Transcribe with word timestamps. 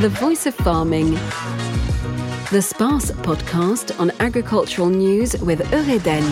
The 0.00 0.08
Voice 0.08 0.46
of 0.46 0.54
Farming. 0.54 1.10
The 2.50 2.62
SPACE 2.62 3.10
podcast 3.20 4.00
on 4.00 4.10
agricultural 4.18 4.88
news 4.88 5.38
with 5.42 5.60
Eureden. 5.70 6.22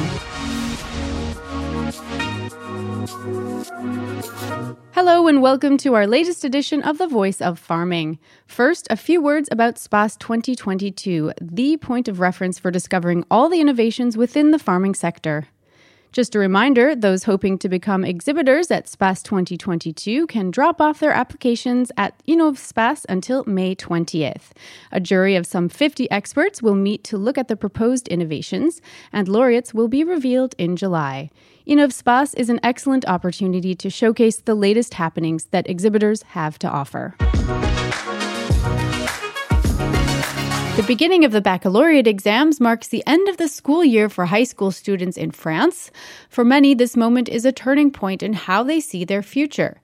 Hello 4.93 5.29
and 5.29 5.43
welcome 5.43 5.77
to 5.77 5.93
our 5.93 6.07
latest 6.07 6.47
edition 6.47 6.83
of 6.83 6.97
The 6.97 7.09
Voice 7.09 7.43
of 7.43 7.59
Farming. 7.59 8.19
First, 8.47 8.87
a 8.89 8.97
few 8.97 9.21
words 9.21 9.51
about 9.53 9.77
SPACE 9.77 10.17
2022, 10.17 11.35
the 11.39 11.77
point 11.77 12.09
of 12.09 12.21
reference 12.21 12.59
for 12.59 12.71
discovering 12.71 13.23
all 13.31 13.51
the 13.51 13.61
innovations 13.61 14.17
within 14.17 14.51
the 14.51 14.59
farming 14.59 14.95
sector. 14.95 15.49
Just 16.13 16.35
a 16.35 16.39
reminder 16.39 16.97
those 16.97 17.25
hoping 17.25 17.59
to 17.59 17.69
become 17.69 18.05
exhibitors 18.05 18.71
at 18.71 18.89
SPACE 18.89 19.23
2022 19.23 20.27
can 20.27 20.51
drop 20.51 20.81
off 20.81 21.01
their 21.01 21.13
applications 21.13 21.93
at 21.97 22.15
Innov'Space 22.27 23.05
until 23.09 23.45
May 23.45 23.75
20th. 23.75 24.51
A 24.91 25.01
jury 25.01 25.37
of 25.37 25.47
some 25.47 25.69
50 25.69 26.11
experts 26.11 26.63
will 26.63 26.75
meet 26.75 27.05
to 27.05 27.19
look 27.19 27.37
at 27.37 27.49
the 27.49 27.57
proposed 27.57 28.09
innovations, 28.09 28.81
and 29.13 29.29
laureates 29.29 29.75
will 29.75 29.89
be 29.89 30.03
revealed 30.03 30.55
in 30.57 30.77
July. 30.77 31.31
Innov'Space 31.67 32.35
is 32.39 32.49
an 32.49 32.61
excellent 32.63 33.07
opportunity 33.07 33.75
to 33.75 33.91
showcase 33.91 34.39
the 34.39 34.55
latest 34.55 34.95
happenings 34.95 35.45
that 35.47 35.69
exhibitors 35.69 36.23
have 36.23 36.59
to 36.61 36.69
offer. 36.69 37.15
The 40.79 40.85
beginning 40.85 41.25
of 41.25 41.33
the 41.33 41.41
baccalaureate 41.41 42.07
exams 42.07 42.61
marks 42.61 42.87
the 42.87 43.03
end 43.05 43.29
of 43.29 43.37
the 43.37 43.49
school 43.49 43.85
year 43.85 44.09
for 44.09 44.27
high 44.27 44.45
school 44.45 44.71
students 44.71 45.17
in 45.17 45.33
France. 45.33 45.91
For 46.29 46.45
many, 46.45 46.73
this 46.73 46.97
moment 46.97 47.29
is 47.29 47.45
a 47.45 47.51
turning 47.51 47.91
point 47.91 48.23
in 48.23 48.33
how 48.33 48.63
they 48.63 48.79
see 48.79 49.05
their 49.05 49.25
future. 49.25 49.81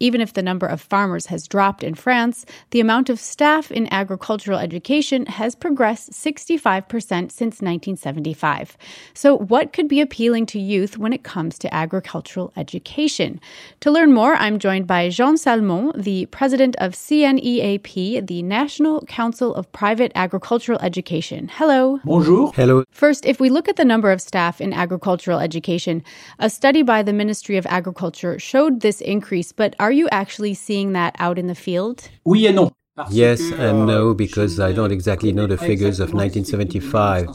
Even 0.00 0.20
if 0.20 0.32
the 0.32 0.42
number 0.42 0.66
of 0.66 0.80
farmers 0.80 1.26
has 1.26 1.48
dropped 1.48 1.82
in 1.82 1.94
France, 1.94 2.46
the 2.70 2.80
amount 2.80 3.10
of 3.10 3.18
staff 3.18 3.70
in 3.70 3.92
agricultural 3.92 4.58
education 4.58 5.26
has 5.26 5.54
progressed 5.54 6.12
65% 6.12 6.86
since 7.30 7.60
1975. 7.60 8.76
So, 9.14 9.36
what 9.36 9.72
could 9.72 9.88
be 9.88 10.00
appealing 10.00 10.46
to 10.46 10.60
youth 10.60 10.98
when 10.98 11.12
it 11.12 11.24
comes 11.24 11.58
to 11.58 11.74
agricultural 11.74 12.52
education? 12.56 13.40
To 13.80 13.90
learn 13.90 14.12
more, 14.12 14.34
I'm 14.34 14.58
joined 14.58 14.86
by 14.86 15.08
Jean 15.08 15.36
Salmon, 15.36 15.92
the 15.96 16.26
president 16.26 16.76
of 16.76 16.92
CNEAP, 16.92 18.26
the 18.26 18.42
National 18.42 19.00
Council 19.02 19.54
of 19.54 19.70
Private 19.72 20.12
Agricultural 20.14 20.78
Education. 20.80 21.50
Hello. 21.52 22.00
Bonjour. 22.04 22.52
Hello. 22.54 22.84
First, 22.90 23.26
if 23.26 23.40
we 23.40 23.50
look 23.50 23.68
at 23.68 23.76
the 23.76 23.84
number 23.84 24.12
of 24.12 24.20
staff 24.20 24.60
in 24.60 24.72
agricultural 24.72 25.40
education, 25.40 26.02
a 26.38 26.48
study 26.50 26.82
by 26.82 27.02
the 27.02 27.12
Ministry 27.12 27.56
of 27.56 27.66
Agriculture 27.66 28.38
showed 28.38 28.80
this 28.80 29.00
increase, 29.00 29.52
but 29.52 29.74
are 29.88 29.92
you 30.02 30.08
actually 30.12 30.52
seeing 30.52 30.92
that 30.92 31.16
out 31.18 31.38
in 31.38 31.46
the 31.46 31.54
field? 31.54 32.10
Oui 32.26 32.46
et 32.46 32.52
non. 32.52 32.70
Yes 33.10 33.40
and 33.52 33.86
no, 33.86 34.12
because 34.12 34.60
I 34.60 34.72
don't 34.72 34.92
exactly 34.92 35.32
know 35.32 35.46
the 35.46 35.56
figures 35.56 35.98
of 35.98 36.12
1975. 36.12 37.28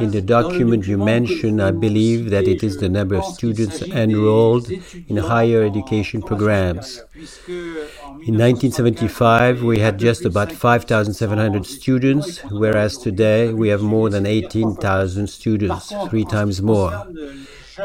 In 0.00 0.10
the 0.10 0.22
document 0.22 0.86
you 0.86 0.96
mentioned, 0.96 1.60
I 1.60 1.72
believe 1.72 2.30
that 2.30 2.48
it 2.48 2.62
is 2.62 2.78
the 2.78 2.88
number 2.88 3.16
of 3.16 3.24
students 3.24 3.82
enrolled 3.82 4.70
in 5.08 5.16
higher 5.18 5.62
education 5.62 6.22
programs. 6.22 7.02
In 8.28 8.38
1975, 8.38 9.62
we 9.62 9.80
had 9.80 9.98
just 9.98 10.24
about 10.24 10.52
5,700 10.52 11.66
students, 11.66 12.38
whereas 12.44 12.96
today 12.96 13.52
we 13.52 13.68
have 13.68 13.82
more 13.82 14.08
than 14.08 14.24
18,000 14.24 15.26
students, 15.26 15.92
three 16.08 16.24
times 16.24 16.62
more. 16.62 17.06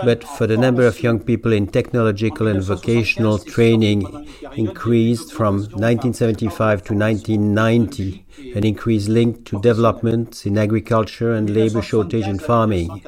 But 0.04 0.24
for 0.24 0.48
the 0.48 0.58
number 0.58 0.86
of 0.86 1.02
young 1.02 1.20
people 1.20 1.54
in 1.54 1.68
technological 1.68 2.48
and 2.48 2.62
vocational 2.62 3.38
training 3.38 4.28
increased 4.56 5.34
from 5.34 5.58
1975 5.58 6.84
to 6.86 6.94
1990, 6.94 8.26
an 8.56 8.66
increase 8.66 9.08
linked 9.08 9.46
to 9.46 9.62
developments 9.62 10.46
in 10.46 10.58
agriculture 10.58 11.34
and 11.34 11.50
labor 11.50 11.82
shortage 11.82 12.26
in 12.26 12.40
farming. 12.40 13.04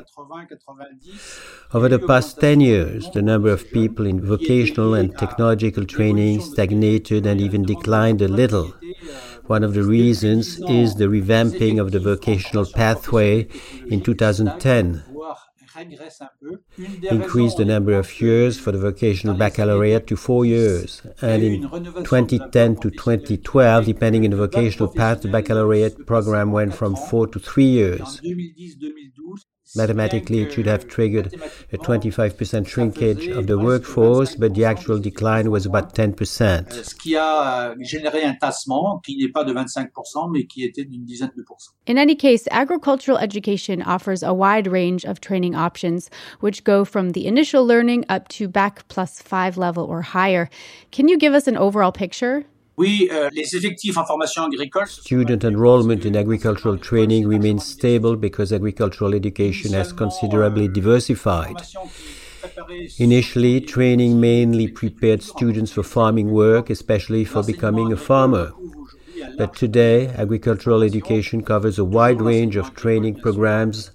Over 1.74 1.90
the 1.90 2.00
past 2.00 2.40
10 2.40 2.62
years, 2.62 3.10
the 3.12 3.22
number 3.22 3.50
of 3.50 3.70
people 3.72 4.06
in 4.06 4.26
vocational 4.26 4.94
and 4.94 5.18
technological 5.18 5.86
training 5.86 6.42
stagnated 6.42 7.26
and 7.26 7.42
even 7.42 7.64
declined 7.64 8.22
a 8.22 8.28
little. 8.28 8.74
One 9.48 9.64
of 9.64 9.74
the 9.74 9.84
reasons 9.84 10.60
is 10.70 10.96
the 10.96 11.06
revamping 11.06 11.80
of 11.80 11.92
the 11.92 12.00
vocational 12.00 12.66
pathway 12.66 13.48
in 13.90 14.02
2010 14.02 15.04
increased 17.10 17.58
the 17.58 17.66
number 17.66 17.94
of 17.94 18.22
years 18.22 18.60
for 18.60 18.72
the 18.72 18.78
vocational 18.80 19.36
baccalaureate 19.36 20.08
to 20.08 20.16
four 20.16 20.46
years. 20.46 21.02
And 21.22 21.44
in 21.44 21.62
2010 22.04 22.78
to 22.78 22.90
2012, 22.90 23.86
depending 23.86 24.24
on 24.26 24.32
the 24.32 24.38
vocational 24.38 24.90
path, 24.94 25.22
the 25.22 25.28
baccalaureate 25.30 26.06
program 26.06 26.52
went 26.52 26.74
from 26.74 26.96
four 26.96 27.28
to 27.28 27.40
three 27.40 27.66
years. 27.66 28.22
Mathematically, 29.78 30.42
it 30.42 30.54
should 30.54 30.66
have 30.66 30.88
triggered 30.88 31.34
a 31.72 31.78
25% 31.78 32.68
shrinkage 32.68 33.28
of 33.28 33.48
the 33.48 33.58
workforce, 33.58 34.36
but 34.36 34.56
the 34.56 34.66
actual 34.66 35.00
decline 35.00 35.52
was 35.52 35.66
about 35.66 35.94
10%. 35.94 36.18
In 41.86 41.98
any 41.98 42.16
case, 42.16 42.48
agricultural 42.52 43.18
education 43.18 43.82
offers 43.82 44.24
a 44.24 44.34
wide 44.34 44.68
range 44.68 45.06
of 45.06 45.22
training 45.22 45.56
options, 45.56 46.10
which 46.40 46.64
go 46.64 46.84
from 46.84 47.12
the 47.12 47.28
initial 47.28 47.66
learning 47.66 48.06
up 48.10 48.28
to 48.30 48.48
bac 48.48 48.88
plus 48.88 49.22
five 49.22 49.58
level 49.58 49.86
or 49.86 50.02
higher. 50.02 50.50
Can 50.92 51.08
you 51.08 51.18
give 51.18 51.34
us 51.34 51.48
an 51.48 51.58
overall 51.58 51.92
picture? 51.92 52.46
Oui, 52.78 53.10
euh, 53.12 53.30
les 53.34 53.56
effectifs 53.56 53.98
en 53.98 54.06
formation 54.06 54.44
agricole. 54.44 54.86
Student 54.88 55.44
enrollment 55.44 56.06
in 56.06 56.16
agricultural 56.16 56.78
training 56.78 57.28
remains 57.28 57.60
stable 57.60 58.16
because 58.16 58.54
agricultural 58.54 59.16
education 59.16 59.74
has 59.74 59.92
considerably 59.92 60.68
diversified. 60.68 61.56
Initially, 63.00 63.62
training 63.62 64.20
mainly 64.20 64.68
prepared 64.68 65.24
students 65.24 65.72
for 65.72 65.82
farming 65.82 66.32
work, 66.32 66.70
especially 66.70 67.26
for 67.26 67.44
becoming 67.44 67.92
a 67.92 67.98
farmer. 67.98 68.54
But 69.38 69.56
today, 69.56 70.08
agricultural 70.08 70.82
education 70.82 71.44
covers 71.44 71.78
a 71.78 71.86
wide 71.86 72.22
range 72.22 72.56
of 72.56 72.74
training 72.74 73.20
programs, 73.22 73.92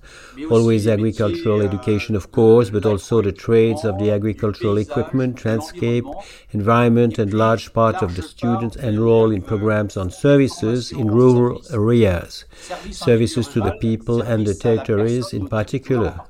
always 0.49 0.87
agricultural 0.87 1.63
education, 1.63 2.15
of 2.15 2.31
course, 2.31 2.71
but 2.71 2.87
also 2.87 3.21
the 3.21 3.33
trades 3.33 3.85
of 3.85 3.99
the 3.99 4.13
agricultural 4.13 4.79
equipment, 4.79 5.45
landscape, 5.45 6.05
environment, 6.53 7.19
and 7.19 7.35
large 7.35 7.73
part 7.73 8.03
of 8.03 8.15
the 8.15 8.23
students 8.23 8.77
enroll 8.77 9.33
in 9.33 9.43
programs 9.43 9.97
on 9.97 10.13
services 10.13 10.93
in 10.93 11.09
rural 11.09 11.61
areas, 11.73 12.45
services 12.93 13.49
to 13.49 13.59
the 13.61 13.77
people 13.81 14.23
and 14.23 14.47
the 14.47 14.55
territories 14.55 15.33
in 15.33 15.49
particular. 15.49 16.21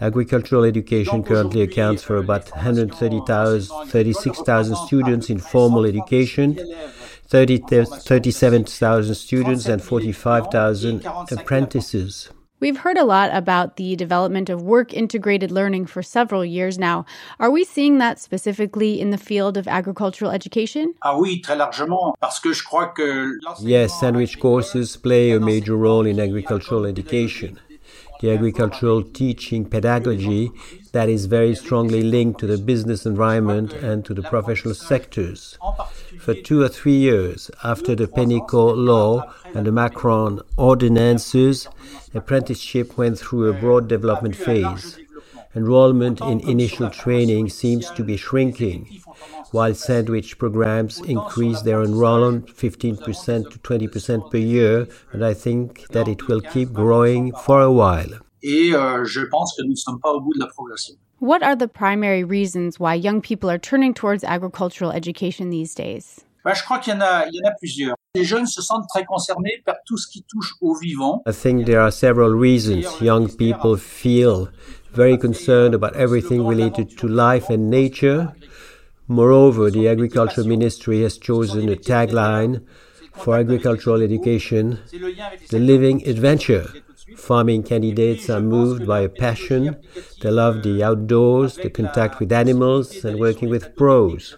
Agricultural 0.00 0.64
education 0.64 1.22
currently 1.22 1.60
accounts 1.60 2.02
for 2.02 2.16
about 2.16 2.50
136,000 2.52 4.76
students 4.76 5.28
in 5.28 5.38
formal 5.38 5.84
education, 5.84 6.58
30, 7.30 7.58
37,000 7.58 9.14
students, 9.14 9.66
and 9.66 9.80
45,000 9.80 11.06
apprentices. 11.30 12.30
We've 12.58 12.78
heard 12.78 12.98
a 12.98 13.04
lot 13.04 13.30
about 13.32 13.76
the 13.76 13.94
development 13.96 14.50
of 14.50 14.60
work 14.60 14.92
integrated 14.92 15.52
learning 15.52 15.86
for 15.86 16.02
several 16.02 16.44
years 16.44 16.76
now. 16.76 17.06
Are 17.38 17.50
we 17.50 17.64
seeing 17.64 17.98
that 17.98 18.18
specifically 18.18 19.00
in 19.00 19.10
the 19.10 19.16
field 19.16 19.56
of 19.56 19.68
agricultural 19.68 20.32
education? 20.32 20.94
Yes, 23.60 24.00
sandwich 24.00 24.40
courses 24.40 24.96
play 24.96 25.30
a 25.30 25.40
major 25.40 25.76
role 25.76 26.04
in 26.04 26.18
agricultural 26.18 26.84
education 26.84 27.58
the 28.20 28.30
agricultural 28.30 29.02
teaching 29.02 29.64
pedagogy 29.64 30.50
that 30.92 31.08
is 31.08 31.26
very 31.26 31.54
strongly 31.54 32.02
linked 32.02 32.38
to 32.40 32.46
the 32.46 32.58
business 32.58 33.06
environment 33.06 33.72
and 33.72 34.04
to 34.04 34.14
the 34.14 34.22
professional 34.22 34.74
sectors. 34.74 35.58
For 36.18 36.34
two 36.34 36.62
or 36.62 36.68
three 36.68 36.96
years 36.96 37.50
after 37.64 37.94
the 37.94 38.06
Pénicaud 38.06 38.76
law 38.76 39.32
and 39.54 39.66
the 39.66 39.72
Macron 39.72 40.40
ordinances, 40.56 41.68
apprenticeship 42.14 42.98
went 42.98 43.18
through 43.18 43.48
a 43.48 43.52
broad 43.52 43.88
development 43.88 44.36
phase. 44.36 44.98
Enrollment 45.54 46.20
in 46.20 46.38
initial 46.48 46.90
training 46.90 47.48
seems 47.48 47.90
to 47.90 48.04
be 48.04 48.16
shrinking, 48.16 48.86
while 49.50 49.74
sandwich 49.74 50.38
programs 50.38 51.00
increase 51.00 51.62
their 51.62 51.82
enrollment 51.82 52.46
15% 52.46 53.50
to 53.50 53.58
20% 53.58 54.30
per 54.30 54.38
year, 54.38 54.86
and 55.12 55.24
I 55.24 55.34
think 55.34 55.88
that 55.88 56.06
it 56.06 56.28
will 56.28 56.40
keep 56.40 56.72
growing 56.72 57.32
for 57.32 57.60
a 57.60 57.72
while. 57.72 58.20
Et 58.42 58.72
euh, 58.72 59.04
je 59.04 59.22
pense 59.26 59.54
que 59.56 59.62
nous 59.64 59.72
ne 59.72 59.76
sommes 59.76 60.00
pas 60.00 60.12
au 60.12 60.20
bout 60.20 60.32
de 60.34 60.38
la 60.38 60.46
progression. 60.46 60.94
What 61.18 61.42
are 61.42 61.56
the 61.56 61.68
primary 61.68 62.24
reasons 62.24 62.78
why 62.78 62.94
young 62.94 63.20
people 63.20 63.50
are 63.50 63.58
turning 63.58 63.92
towards 63.92 64.24
agricultural 64.24 64.92
education 64.92 65.50
these 65.50 65.74
days? 65.74 66.24
Ben, 68.12 68.24
je 68.24 68.34
crois 68.34 68.44
qu'il 68.44 68.44
y, 68.44 68.44
en 68.44 68.44
a, 68.44 68.44
il 68.44 68.44
y 68.44 68.44
en 68.44 68.44
a 68.44 68.44
plusieurs. 68.44 68.44
Les 68.44 68.44
jeunes 68.44 68.46
se 68.46 68.62
sentent 68.62 68.88
très 68.88 69.04
concernés 69.04 69.62
par 69.64 69.76
tout 69.86 69.96
ce 69.96 70.08
qui 70.08 70.24
touche 70.24 70.54
au 70.60 70.74
vivant. 70.74 71.22
I 71.26 71.32
think 71.32 71.66
there 71.66 71.80
are 71.80 71.92
several 71.92 72.30
reasons. 72.30 73.00
Young 73.00 73.28
people 73.28 73.76
feel 73.76 74.48
very 74.92 75.16
concerned 75.16 75.74
about 75.74 75.94
everything 75.94 76.44
related 76.44 76.96
to 76.98 77.06
life 77.06 77.50
and 77.50 77.70
nature. 77.70 78.32
Moreover, 79.08 79.70
the 79.70 79.88
Agriculture 79.88 80.44
Ministry 80.44 81.02
has 81.02 81.18
chosen 81.18 81.68
a 81.68 81.76
tagline 81.76 82.62
For 83.14 83.38
agricultural 83.38 84.02
education, 84.02 84.78
the 85.50 85.58
living 85.58 86.06
adventure. 86.08 86.72
Farming 87.16 87.64
candidates 87.64 88.30
are 88.30 88.40
moved 88.40 88.86
by 88.86 89.00
a 89.00 89.08
passion. 89.08 89.76
They 90.22 90.30
love 90.30 90.62
the 90.62 90.82
outdoors, 90.82 91.56
the 91.56 91.70
contact 91.70 92.18
with 92.18 92.32
animals, 92.32 93.04
and 93.04 93.18
working 93.18 93.50
with 93.50 93.76
pros. 93.76 94.36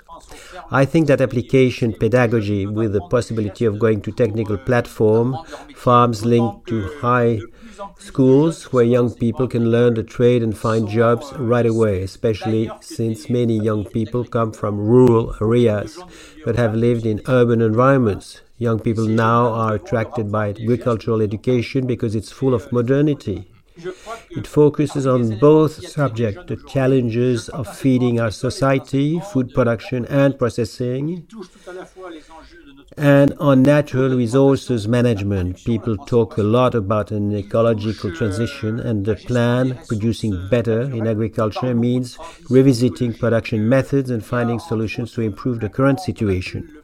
I 0.72 0.86
think 0.86 1.06
that 1.08 1.20
application 1.20 1.92
pedagogy 1.92 2.66
with 2.66 2.94
the 2.94 3.02
possibility 3.08 3.66
of 3.66 3.78
going 3.78 4.00
to 4.02 4.10
technical 4.10 4.56
platform, 4.56 5.36
farms 5.76 6.24
linked 6.24 6.66
to 6.68 6.98
high 7.00 7.40
schools 7.98 8.72
where 8.72 8.84
young 8.84 9.12
people 9.12 9.46
can 9.48 9.70
learn 9.70 9.92
the 9.92 10.02
trade 10.02 10.42
and 10.42 10.56
find 10.56 10.88
jobs 10.88 11.30
right 11.34 11.66
away, 11.66 12.02
especially 12.02 12.70
since 12.80 13.28
many 13.28 13.58
young 13.60 13.84
people 13.84 14.24
come 14.24 14.50
from 14.50 14.78
rural 14.78 15.34
areas 15.42 15.98
but 16.46 16.56
have 16.56 16.74
lived 16.74 17.04
in 17.04 17.20
urban 17.28 17.60
environments. 17.60 18.40
Young 18.56 18.80
people 18.80 19.06
now 19.06 19.48
are 19.48 19.74
attracted 19.74 20.32
by 20.32 20.48
agricultural 20.48 21.20
education 21.20 21.86
because 21.86 22.14
it's 22.14 22.32
full 22.32 22.54
of 22.54 22.72
modernity. 22.72 23.51
It 24.30 24.46
focuses 24.46 25.06
on 25.06 25.38
both 25.38 25.86
subjects 25.88 26.44
the 26.46 26.56
challenges 26.68 27.48
of 27.48 27.66
feeding 27.74 28.20
our 28.20 28.30
society, 28.30 29.20
food 29.20 29.54
production 29.54 30.04
and 30.06 30.38
processing, 30.38 31.26
and 32.96 33.32
on 33.38 33.62
natural 33.62 34.14
resources 34.14 34.86
management. 34.86 35.64
People 35.64 35.96
talk 35.96 36.36
a 36.36 36.42
lot 36.42 36.74
about 36.74 37.10
an 37.10 37.34
ecological 37.34 38.14
transition, 38.14 38.78
and 38.78 39.06
the 39.06 39.16
plan 39.16 39.78
producing 39.88 40.48
better 40.48 40.82
in 40.82 41.06
agriculture 41.06 41.74
means 41.74 42.18
revisiting 42.50 43.14
production 43.14 43.68
methods 43.68 44.10
and 44.10 44.24
finding 44.24 44.58
solutions 44.58 45.12
to 45.12 45.22
improve 45.22 45.60
the 45.60 45.68
current 45.70 46.00
situation. 46.00 46.78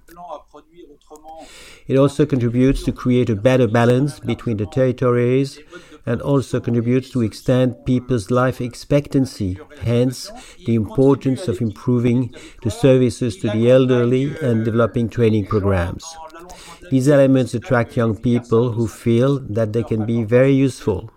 It 1.87 1.97
also 1.97 2.27
contributes 2.27 2.83
to 2.85 2.93
create 2.93 3.31
a 3.31 3.37
better 3.37 3.67
balance 3.67 4.21
between 4.21 4.59
the 4.59 4.67
territories 4.67 5.59
and 6.09 6.23
also 6.23 6.59
contributes 6.59 7.11
to 7.11 7.21
extend 7.21 7.85
people's 7.85 8.31
life 8.31 8.63
expectancy, 8.63 9.59
hence, 9.83 10.31
the 10.65 10.75
importance 10.75 11.49
of 11.49 11.61
improving 11.61 12.35
the 12.63 12.71
services 12.71 13.37
to 13.37 13.51
the 13.51 13.71
elderly 13.71 14.35
and 14.41 14.65
developing 14.65 15.11
training 15.11 15.45
programs. 15.45 16.05
These 16.91 17.11
elements 17.11 17.53
attract 17.53 17.95
young 17.99 18.17
people 18.17 18.73
who 18.73 18.89
feel 18.89 19.39
that 19.51 19.75
they 19.75 19.83
can 19.83 20.07
be 20.07 20.25
very 20.25 20.55
useful. 20.55 21.11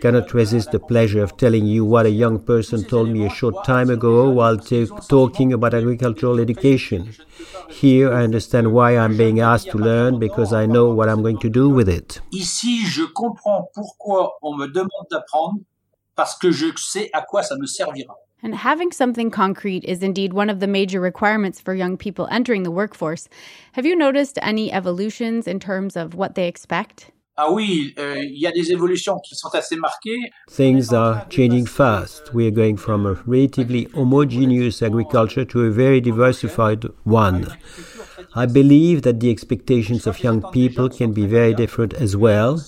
Cannot 0.00 0.34
resist 0.34 0.72
the 0.72 0.78
pleasure 0.78 1.22
of 1.22 1.36
telling 1.36 1.66
you 1.66 1.84
what 1.84 2.06
a 2.06 2.10
young 2.10 2.38
person 2.38 2.84
told 2.84 3.08
me 3.08 3.24
a 3.24 3.30
short 3.30 3.64
time 3.64 3.90
ago 3.90 4.30
while 4.30 4.58
t- 4.58 4.88
talking 5.08 5.52
about 5.52 5.74
agricultural 5.74 6.38
education. 6.40 7.14
Here, 7.70 8.12
I 8.12 8.22
understand 8.24 8.72
why 8.72 8.96
I'm 8.96 9.16
being 9.16 9.40
asked 9.40 9.70
to 9.70 9.78
learn 9.78 10.18
because 10.18 10.52
I 10.52 10.66
know 10.66 10.90
what 10.90 11.08
I'm 11.08 11.22
going 11.22 11.38
to 11.38 11.48
do 11.48 11.68
with 11.68 11.88
it. 11.88 12.20
Ici, 12.32 12.84
je 12.86 13.06
comprends 13.14 13.68
pourquoi 13.74 14.38
on 14.42 14.58
me 14.58 14.66
demande 14.66 15.08
d'apprendre 15.10 15.60
parce 16.14 16.36
que 16.38 16.50
je 16.50 16.66
sais 16.76 17.10
à 17.12 17.22
quoi 17.22 17.42
ça 17.42 17.56
me 17.58 17.66
servira. 17.66 18.14
And 18.42 18.54
having 18.54 18.92
something 18.92 19.30
concrete 19.30 19.84
is 19.84 20.02
indeed 20.02 20.32
one 20.32 20.50
of 20.50 20.60
the 20.60 20.66
major 20.66 21.00
requirements 21.00 21.58
for 21.60 21.74
young 21.74 21.96
people 21.96 22.28
entering 22.30 22.62
the 22.64 22.70
workforce. 22.70 23.28
Have 23.72 23.86
you 23.86 23.96
noticed 23.96 24.38
any 24.42 24.70
evolutions 24.70 25.48
in 25.48 25.58
terms 25.58 25.96
of 25.96 26.14
what 26.14 26.34
they 26.34 26.46
expect? 26.46 27.10
Ah 27.38 27.52
oui, 27.52 27.92
euh, 27.98 28.16
il 28.24 28.40
y 28.40 28.46
a 28.46 28.50
des 28.50 28.72
évolutions 28.72 29.18
qui 29.18 29.34
sont 29.34 29.54
assez 29.54 29.76
marquées. 29.76 30.32
Things 30.50 30.94
are 30.94 31.26
changing 31.28 31.66
fast. 31.66 32.32
We 32.32 32.46
are 32.46 32.50
going 32.50 32.78
from 32.78 33.04
a 33.04 33.14
relatively 33.26 33.88
homogeneous 33.94 34.80
agriculture 34.80 35.44
to 35.44 35.60
a 35.64 35.70
very 35.70 36.00
diversified 36.00 36.88
one. 37.04 37.46
I 38.34 38.46
believe 38.46 39.02
that 39.02 39.20
the 39.20 39.30
expectations 39.30 40.06
of 40.06 40.22
young 40.22 40.40
people 40.50 40.88
can 40.88 41.12
be 41.12 41.26
very 41.26 41.52
different 41.52 41.92
as 41.94 42.16
well. 42.16 42.58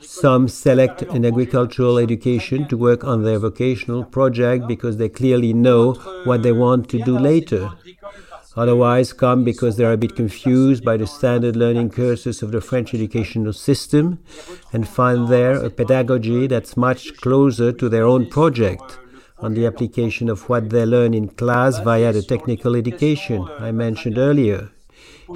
Some 0.00 0.48
select 0.48 1.02
an 1.02 1.24
agricultural 1.24 1.98
education 1.98 2.66
to 2.66 2.76
work 2.76 3.04
on 3.04 3.22
their 3.22 3.38
vocational 3.38 4.02
project 4.02 4.66
because 4.66 4.96
they 4.96 5.08
clearly 5.08 5.52
know 5.52 5.92
what 6.24 6.42
they 6.42 6.52
want 6.52 6.88
to 6.90 6.98
do 6.98 7.16
later. 7.16 7.70
Otherwise, 8.56 9.12
come 9.12 9.44
because 9.44 9.76
they 9.76 9.84
are 9.84 9.92
a 9.92 9.98
bit 9.98 10.16
confused 10.16 10.82
by 10.82 10.96
the 10.96 11.06
standard 11.06 11.56
learning 11.56 11.90
courses 11.90 12.42
of 12.42 12.52
the 12.52 12.60
French 12.60 12.94
educational 12.94 13.52
system 13.52 14.18
and 14.72 14.88
find 14.88 15.28
there 15.28 15.56
a 15.56 15.68
pedagogy 15.68 16.46
that's 16.46 16.76
much 16.76 17.14
closer 17.18 17.70
to 17.70 17.88
their 17.90 18.04
own 18.04 18.26
project 18.30 18.98
on 19.38 19.52
the 19.52 19.66
application 19.66 20.30
of 20.30 20.48
what 20.48 20.70
they 20.70 20.86
learn 20.86 21.12
in 21.12 21.28
class 21.28 21.78
via 21.80 22.12
the 22.12 22.22
technical 22.22 22.74
education 22.74 23.46
I 23.58 23.72
mentioned 23.72 24.16
earlier. 24.16 24.70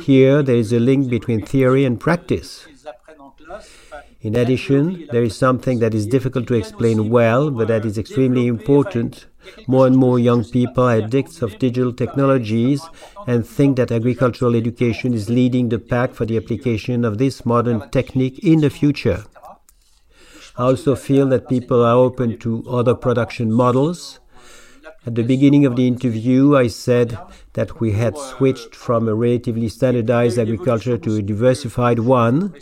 Here, 0.03 0.43
there 0.43 0.57
is 0.57 0.73
a 0.73 0.81
link 0.81 1.11
between 1.11 1.45
theory 1.45 1.85
and 1.85 2.01
practice. 2.01 2.67
In 4.23 4.37
addition, 4.37 5.09
there 5.13 5.23
is 5.23 5.35
something 5.35 5.79
that 5.79 5.95
is 5.95 6.07
difficult 6.07 6.47
to 6.49 6.55
explain 6.55 7.09
well, 7.09 7.51
but 7.51 7.69
that 7.69 7.87
is 7.87 7.97
extremely 7.97 8.49
important. 8.49 9.25
More 9.67 9.87
and 9.87 9.97
more 9.97 10.19
young 10.19 10.45
people 10.45 10.85
are 10.85 10.99
addicts 10.99 11.41
of 11.41 11.59
digital 11.59 11.91
technologies 11.91 12.83
and 13.27 13.47
think 13.47 13.79
that 13.79 13.91
agricultural 13.91 14.55
education 14.55 15.15
is 15.15 15.31
leading 15.31 15.71
the 15.71 15.79
pack 15.79 16.13
for 16.13 16.27
the 16.27 16.37
application 16.37 17.03
of 17.07 17.17
this 17.17 17.47
modern 17.47 17.89
technique 17.89 18.39
in 18.41 18.61
the 18.61 18.69
future. 18.69 19.25
I 20.59 20.65
also 20.65 20.95
feel 20.97 21.27
that 21.29 21.49
people 21.49 21.83
are 21.83 21.97
open 21.97 22.37
to 22.41 22.63
other 22.69 22.95
production 22.95 23.51
models. 23.51 24.21
At 25.07 25.15
the 25.15 25.23
beginning 25.23 25.65
of 25.65 25.77
the 25.77 25.89
interview, 25.89 26.55
I 26.55 26.67
said 26.67 27.19
that 27.55 27.81
we 27.81 27.93
had 27.93 28.19
switched 28.19 28.75
from 28.75 29.09
a 29.09 29.15
relatively 29.15 29.69
standardized 29.69 30.39
agriculture 30.39 30.99
to 30.99 31.17
a 31.17 31.23
diversified 31.23 32.01
one. 32.01 32.55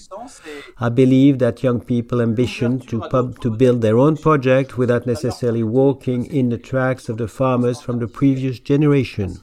I 0.79 0.89
believe 0.89 1.41
that 1.41 1.65
young 1.65 1.81
people 1.81 2.23
ambition 2.23 2.79
to, 2.91 3.01
pub- 3.11 3.41
to 3.41 3.51
build 3.51 3.81
their 3.81 3.99
own 3.99 4.17
project 4.17 4.79
without 4.79 5.05
necessarily 5.05 5.65
walking 5.65 6.27
in 6.27 6.51
the 6.51 6.59
tracks 6.59 7.09
of 7.09 7.17
the 7.19 7.27
farmers 7.27 7.81
from 7.81 7.99
the 7.99 8.07
previous 8.07 8.61
generation. 8.61 9.39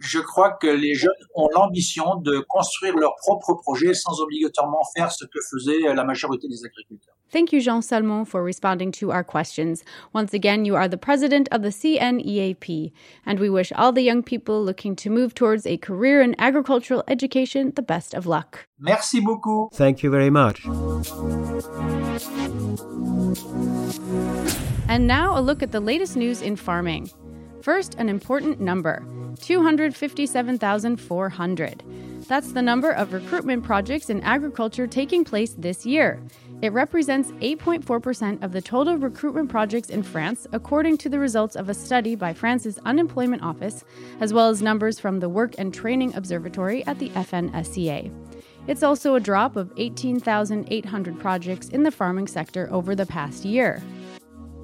Je 0.00 0.18
crois 0.18 0.52
que 0.60 0.66
les 0.66 0.94
jeunes 0.94 1.12
ont 1.36 1.48
l'ambition 1.54 2.16
de 2.16 2.40
construire 2.48 2.96
leur 2.96 3.14
propre 3.16 3.54
projet 3.62 3.94
sans 3.94 4.20
obligatoirement 4.20 4.82
faire 4.96 5.12
ce 5.12 5.24
que 5.24 5.38
faisait 5.50 5.94
la 5.94 6.04
majorité 6.04 6.48
des 6.48 6.64
agriculteurs. 6.64 7.14
Thank 7.30 7.52
you, 7.52 7.60
Jean 7.60 7.80
Salmon, 7.80 8.24
for 8.24 8.42
responding 8.42 8.90
to 8.92 9.12
our 9.12 9.22
questions. 9.22 9.84
Once 10.12 10.34
again, 10.34 10.64
you 10.64 10.74
are 10.74 10.88
the 10.88 10.98
president 10.98 11.48
of 11.52 11.62
the 11.62 11.68
CNEAP, 11.68 12.90
and 13.24 13.38
we 13.38 13.48
wish 13.48 13.70
all 13.72 13.92
the 13.92 14.02
young 14.02 14.24
people 14.24 14.64
looking 14.64 14.96
to 14.96 15.10
move 15.10 15.32
towards 15.34 15.64
a 15.64 15.76
career 15.76 16.20
in 16.20 16.34
agricultural 16.40 17.04
education 17.06 17.70
the 17.76 17.82
best 17.82 18.14
of 18.14 18.26
luck. 18.26 18.66
Merci 18.80 19.20
beaucoup. 19.20 19.72
Thank 19.74 20.02
you 20.02 20.10
very 20.10 20.30
much. 20.30 20.66
And 24.88 25.06
now 25.06 25.38
a 25.38 25.40
look 25.40 25.62
at 25.62 25.70
the 25.70 25.78
latest 25.78 26.16
news 26.16 26.42
in 26.42 26.56
farming. 26.56 27.08
First, 27.62 27.94
an 27.94 28.08
important 28.08 28.60
number 28.60 29.04
257,400. 29.40 31.84
That's 32.26 32.52
the 32.52 32.62
number 32.62 32.90
of 32.90 33.12
recruitment 33.12 33.62
projects 33.64 34.10
in 34.10 34.20
agriculture 34.22 34.86
taking 34.86 35.24
place 35.24 35.54
this 35.58 35.84
year. 35.86 36.22
It 36.62 36.74
represents 36.74 37.30
8.4% 37.32 38.42
of 38.42 38.52
the 38.52 38.60
total 38.60 38.98
recruitment 38.98 39.48
projects 39.48 39.88
in 39.88 40.02
France, 40.02 40.46
according 40.52 40.98
to 40.98 41.08
the 41.08 41.18
results 41.18 41.56
of 41.56 41.70
a 41.70 41.74
study 41.74 42.14
by 42.14 42.34
France's 42.34 42.78
Unemployment 42.84 43.42
Office, 43.42 43.82
as 44.20 44.34
well 44.34 44.50
as 44.50 44.60
numbers 44.60 45.00
from 45.00 45.20
the 45.20 45.28
Work 45.30 45.54
and 45.56 45.72
Training 45.72 46.14
Observatory 46.14 46.86
at 46.86 46.98
the 46.98 47.08
FNSEA. 47.10 48.12
It's 48.66 48.82
also 48.82 49.14
a 49.14 49.20
drop 49.20 49.56
of 49.56 49.72
18,800 49.78 51.18
projects 51.18 51.68
in 51.68 51.82
the 51.82 51.90
farming 51.90 52.26
sector 52.26 52.68
over 52.70 52.94
the 52.94 53.06
past 53.06 53.46
year. 53.46 53.82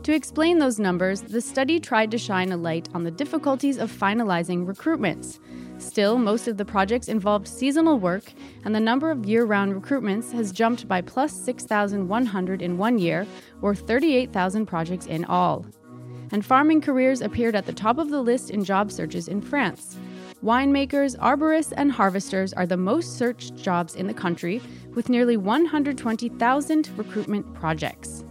To 0.02 0.12
explain 0.12 0.58
those 0.58 0.78
numbers, 0.78 1.22
the 1.22 1.40
study 1.40 1.80
tried 1.80 2.10
to 2.10 2.18
shine 2.18 2.52
a 2.52 2.58
light 2.58 2.90
on 2.92 3.04
the 3.04 3.10
difficulties 3.10 3.78
of 3.78 3.90
finalizing 3.90 4.66
recruitments. 4.66 5.40
Still, 5.78 6.18
most 6.18 6.48
of 6.48 6.56
the 6.56 6.64
projects 6.64 7.08
involved 7.08 7.46
seasonal 7.46 7.98
work, 7.98 8.32
and 8.64 8.74
the 8.74 8.80
number 8.80 9.10
of 9.10 9.26
year 9.26 9.44
round 9.44 9.74
recruitments 9.74 10.32
has 10.32 10.50
jumped 10.50 10.88
by 10.88 11.02
plus 11.02 11.32
6,100 11.32 12.62
in 12.62 12.78
one 12.78 12.98
year, 12.98 13.26
or 13.60 13.74
38,000 13.74 14.66
projects 14.66 15.06
in 15.06 15.24
all. 15.26 15.66
And 16.32 16.44
farming 16.44 16.80
careers 16.80 17.20
appeared 17.20 17.54
at 17.54 17.66
the 17.66 17.72
top 17.72 17.98
of 17.98 18.10
the 18.10 18.22
list 18.22 18.50
in 18.50 18.64
job 18.64 18.90
searches 18.90 19.28
in 19.28 19.40
France. 19.40 19.96
Winemakers, 20.42 21.16
arborists, 21.18 21.72
and 21.76 21.92
harvesters 21.92 22.52
are 22.52 22.66
the 22.66 22.76
most 22.76 23.16
searched 23.16 23.56
jobs 23.56 23.94
in 23.94 24.06
the 24.06 24.14
country, 24.14 24.60
with 24.94 25.08
nearly 25.08 25.36
120,000 25.36 26.90
recruitment 26.96 27.54
projects. 27.54 28.24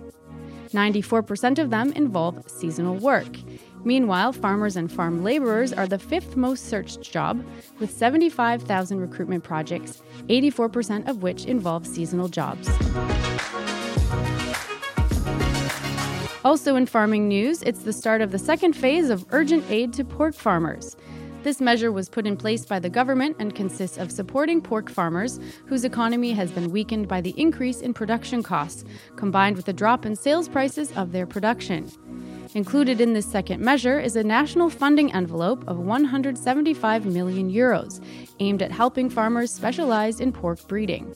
94% 0.72 1.60
of 1.60 1.70
them 1.70 1.92
involve 1.94 2.50
seasonal 2.50 2.96
work. 2.96 3.38
Meanwhile, 3.86 4.34
farmers 4.34 4.75
and 4.75 4.92
farm 4.92 5.24
laborers 5.24 5.72
are 5.72 5.86
the 5.86 6.00
fifth 6.00 6.36
most 6.36 6.65
searched 6.65 7.04
job, 7.04 7.46
with 7.80 7.92
75,000 7.92 9.00
recruitment 9.00 9.44
projects, 9.44 10.01
84% 10.27 11.08
of 11.08 11.22
which 11.22 11.46
involve 11.46 11.86
seasonal 11.86 12.27
jobs. 12.27 12.68
Also, 16.44 16.75
in 16.75 16.88
farming 16.88 17.27
news, 17.27 17.62
it's 17.62 17.84
the 17.84 17.94
start 17.94 18.22
of 18.22 18.32
the 18.32 18.39
second 18.39 18.74
phase 18.74 19.12
of 19.12 19.24
urgent 19.30 19.63
aid 19.70 19.94
to 19.94 20.04
pork 20.04 20.34
farmers. 20.34 20.98
This 21.44 21.62
measure 21.62 21.92
was 21.92 22.10
put 22.10 22.25
in 22.25 22.38
place 22.38 22.65
by 22.65 22.80
the 22.80 22.89
government 22.89 23.38
and 23.39 23.54
consists 23.54 24.00
of 24.00 24.12
supporting 24.12 24.62
pork 24.62 24.89
farmers 24.89 25.39
whose 25.68 25.86
economy 25.86 26.32
has 26.32 26.50
been 26.50 26.72
weakened 26.72 27.08
by 27.08 27.22
the 27.22 27.39
increase 27.39 27.82
in 27.82 27.94
production 27.94 28.42
costs, 28.42 28.84
combined 29.15 29.56
with 29.56 29.68
a 29.68 29.74
drop 29.74 30.08
in 30.08 30.15
sales 30.15 30.50
prices 30.50 30.92
of 30.94 31.12
their 31.12 31.27
production. 31.27 31.92
Included 32.55 33.01
in 33.01 33.12
this 33.12 33.25
second 33.25 33.59
measure 33.59 34.00
is 34.00 34.15
a 34.15 34.24
national 34.24 34.69
funding 34.69 35.12
envelope 35.12 35.67
of 35.67 35.77
175 35.77 37.05
million 37.05 37.51
euros, 37.51 38.01
aimed 38.39 38.62
at 38.62 38.71
helping 38.71 39.09
farmers 39.09 39.51
specialized 39.51 40.21
in 40.21 40.31
pork 40.31 40.65
breeding. 40.65 41.13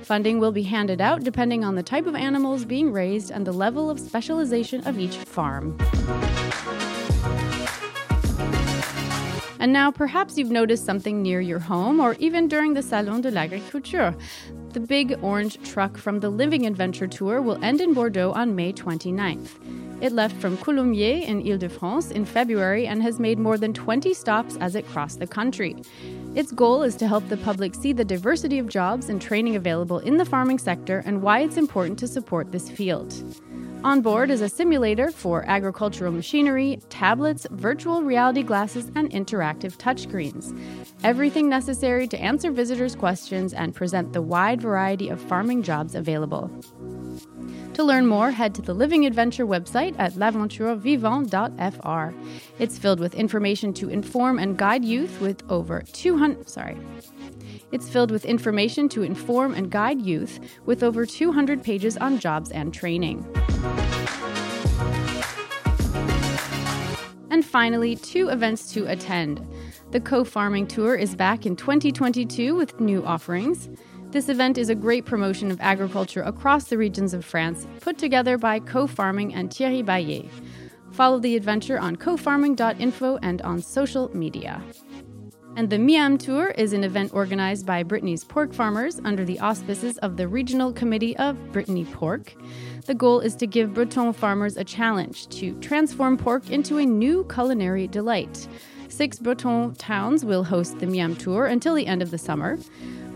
Funding 0.00 0.38
will 0.38 0.50
be 0.50 0.62
handed 0.62 1.02
out 1.02 1.22
depending 1.22 1.62
on 1.62 1.74
the 1.74 1.82
type 1.82 2.06
of 2.06 2.14
animals 2.14 2.64
being 2.64 2.90
raised 2.90 3.30
and 3.30 3.46
the 3.46 3.52
level 3.52 3.90
of 3.90 4.00
specialization 4.00 4.80
of 4.86 4.98
each 4.98 5.18
farm. 5.18 5.76
And 9.60 9.74
now 9.74 9.90
perhaps 9.90 10.38
you've 10.38 10.50
noticed 10.50 10.86
something 10.86 11.20
near 11.20 11.42
your 11.42 11.58
home 11.58 12.00
or 12.00 12.14
even 12.14 12.48
during 12.48 12.72
the 12.72 12.82
Salon 12.82 13.20
de 13.20 13.30
l'Agriculture. 13.30 14.16
The 14.70 14.80
big 14.80 15.18
orange 15.20 15.58
truck 15.68 15.98
from 15.98 16.20
the 16.20 16.30
Living 16.30 16.64
Adventure 16.64 17.08
Tour 17.08 17.42
will 17.42 17.62
end 17.62 17.82
in 17.82 17.92
Bordeaux 17.92 18.32
on 18.32 18.56
May 18.56 18.72
29th. 18.72 19.87
It 20.00 20.12
left 20.12 20.36
from 20.36 20.56
Coulommiers 20.58 21.24
in 21.24 21.40
Ile 21.40 21.58
de 21.58 21.68
France 21.68 22.12
in 22.12 22.24
February 22.24 22.86
and 22.86 23.02
has 23.02 23.18
made 23.18 23.38
more 23.38 23.58
than 23.58 23.72
20 23.72 24.14
stops 24.14 24.56
as 24.60 24.76
it 24.76 24.86
crossed 24.86 25.18
the 25.18 25.26
country. 25.26 25.74
Its 26.36 26.52
goal 26.52 26.84
is 26.84 26.94
to 26.96 27.08
help 27.08 27.28
the 27.28 27.36
public 27.38 27.74
see 27.74 27.92
the 27.92 28.04
diversity 28.04 28.60
of 28.60 28.68
jobs 28.68 29.08
and 29.08 29.20
training 29.20 29.56
available 29.56 29.98
in 29.98 30.16
the 30.16 30.24
farming 30.24 30.58
sector 30.58 31.02
and 31.04 31.20
why 31.20 31.40
it's 31.40 31.56
important 31.56 31.98
to 31.98 32.06
support 32.06 32.52
this 32.52 32.70
field. 32.70 33.12
On 33.84 34.00
board 34.00 34.30
is 34.30 34.40
a 34.40 34.48
simulator 34.48 35.10
for 35.10 35.44
agricultural 35.48 36.12
machinery, 36.12 36.80
tablets, 36.90 37.46
virtual 37.50 38.02
reality 38.02 38.42
glasses, 38.42 38.90
and 38.96 39.10
interactive 39.10 39.76
touchscreens. 39.76 40.56
Everything 41.04 41.48
necessary 41.48 42.08
to 42.08 42.20
answer 42.20 42.50
visitors' 42.50 42.96
questions 42.96 43.52
and 43.52 43.74
present 43.74 44.12
the 44.12 44.22
wide 44.22 44.60
variety 44.60 45.08
of 45.08 45.20
farming 45.20 45.62
jobs 45.62 45.94
available. 45.94 46.50
To 47.78 47.84
learn 47.84 48.06
more, 48.08 48.32
head 48.32 48.56
to 48.56 48.62
the 48.62 48.74
Living 48.74 49.06
Adventure 49.06 49.46
website 49.46 49.94
at 50.00 50.14
l'aventurevivant.fr. 50.14 52.12
It's 52.58 52.76
filled 52.76 52.98
with 52.98 53.14
information 53.14 53.72
to 53.74 53.88
inform 53.88 54.40
and 54.40 54.58
guide 54.58 54.84
youth 54.84 55.20
with 55.20 55.44
over 55.48 55.82
200 55.92 56.48
sorry. 56.48 56.76
It's 57.70 57.88
filled 57.88 58.10
with 58.10 58.24
information 58.24 58.88
to 58.88 59.04
inform 59.04 59.54
and 59.54 59.70
guide 59.70 60.02
youth 60.02 60.40
with 60.66 60.82
over 60.82 61.06
200 61.06 61.62
pages 61.62 61.96
on 61.96 62.18
jobs 62.18 62.50
and 62.50 62.74
training. 62.74 63.24
And 67.30 67.44
finally, 67.44 67.94
two 67.94 68.28
events 68.30 68.72
to 68.72 68.86
attend. 68.86 69.46
The 69.92 70.00
Co 70.00 70.24
Farming 70.24 70.66
Tour 70.66 70.96
is 70.96 71.14
back 71.14 71.46
in 71.46 71.54
2022 71.54 72.56
with 72.56 72.80
new 72.80 73.04
offerings. 73.04 73.68
This 74.10 74.30
event 74.30 74.56
is 74.56 74.70
a 74.70 74.74
great 74.74 75.04
promotion 75.04 75.50
of 75.50 75.60
agriculture 75.60 76.22
across 76.22 76.64
the 76.64 76.78
regions 76.78 77.12
of 77.12 77.26
France, 77.26 77.66
put 77.80 77.98
together 77.98 78.38
by 78.38 78.58
Co 78.58 78.86
Farming 78.86 79.34
and 79.34 79.52
Thierry 79.52 79.82
Baillet. 79.82 80.30
Follow 80.92 81.18
the 81.18 81.36
adventure 81.36 81.78
on 81.78 81.94
cofarming.info 81.94 83.18
and 83.20 83.42
on 83.42 83.60
social 83.60 84.10
media. 84.16 84.62
And 85.56 85.68
the 85.68 85.76
Miam 85.76 86.16
Tour 86.18 86.54
is 86.56 86.72
an 86.72 86.84
event 86.84 87.12
organized 87.12 87.66
by 87.66 87.82
Brittany's 87.82 88.24
pork 88.24 88.54
farmers 88.54 88.98
under 89.04 89.26
the 89.26 89.40
auspices 89.40 89.98
of 89.98 90.16
the 90.16 90.26
Regional 90.26 90.72
Committee 90.72 91.16
of 91.18 91.52
Brittany 91.52 91.84
Pork. 91.84 92.34
The 92.86 92.94
goal 92.94 93.20
is 93.20 93.34
to 93.36 93.46
give 93.46 93.74
Breton 93.74 94.14
farmers 94.14 94.56
a 94.56 94.64
challenge 94.64 95.28
to 95.38 95.52
transform 95.60 96.16
pork 96.16 96.48
into 96.48 96.78
a 96.78 96.86
new 96.86 97.24
culinary 97.24 97.86
delight. 97.86 98.48
Six 98.88 99.18
Breton 99.18 99.74
towns 99.74 100.24
will 100.24 100.44
host 100.44 100.78
the 100.78 100.86
Miam 100.86 101.16
Tour 101.16 101.46
until 101.46 101.74
the 101.74 101.86
end 101.86 102.02
of 102.02 102.10
the 102.10 102.18
summer. 102.18 102.58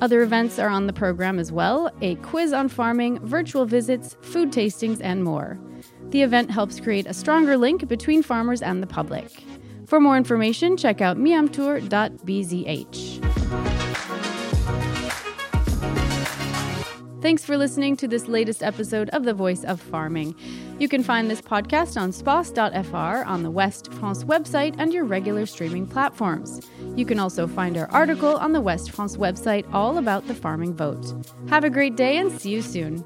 Other 0.00 0.22
events 0.22 0.58
are 0.58 0.68
on 0.68 0.86
the 0.86 0.92
program 0.92 1.38
as 1.38 1.50
well 1.52 1.90
a 2.00 2.16
quiz 2.16 2.52
on 2.52 2.68
farming, 2.68 3.18
virtual 3.20 3.64
visits, 3.64 4.16
food 4.20 4.52
tastings, 4.52 5.00
and 5.02 5.24
more. 5.24 5.58
The 6.10 6.22
event 6.22 6.50
helps 6.50 6.80
create 6.80 7.06
a 7.06 7.14
stronger 7.14 7.56
link 7.56 7.88
between 7.88 8.22
farmers 8.22 8.62
and 8.62 8.82
the 8.82 8.86
public. 8.86 9.30
For 9.86 9.98
more 10.00 10.16
information, 10.16 10.76
check 10.76 11.00
out 11.00 11.16
miamtour.bzh. 11.16 11.92
Thanks 17.22 17.44
for 17.44 17.56
listening 17.56 17.96
to 17.98 18.08
this 18.08 18.26
latest 18.26 18.64
episode 18.64 19.08
of 19.10 19.22
The 19.22 19.32
Voice 19.32 19.62
of 19.62 19.80
Farming. 19.80 20.34
You 20.82 20.88
can 20.88 21.04
find 21.04 21.30
this 21.30 21.40
podcast 21.40 21.96
on 21.96 22.10
space.fr 22.10 22.96
on 22.96 23.44
the 23.44 23.52
West 23.52 23.92
France 23.92 24.24
website 24.24 24.74
and 24.78 24.92
your 24.92 25.04
regular 25.04 25.46
streaming 25.46 25.86
platforms. 25.86 26.60
You 26.96 27.06
can 27.06 27.20
also 27.20 27.46
find 27.46 27.78
our 27.78 27.88
article 27.92 28.34
on 28.34 28.50
the 28.50 28.60
West 28.60 28.90
France 28.90 29.16
website 29.16 29.64
all 29.72 29.98
about 29.98 30.26
the 30.26 30.34
farming 30.34 30.74
vote. 30.74 31.14
Have 31.48 31.62
a 31.62 31.70
great 31.70 31.94
day 31.94 32.16
and 32.16 32.32
see 32.32 32.50
you 32.50 32.62
soon. 32.62 32.96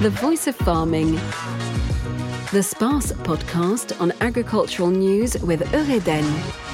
The 0.00 0.10
Voice 0.18 0.46
of 0.46 0.56
Farming 0.56 1.20
the 2.50 2.62
SPACE 2.62 3.12
podcast 3.12 4.00
on 4.00 4.10
agricultural 4.22 4.88
news 4.88 5.36
with 5.42 5.60
Eureden. 5.70 6.67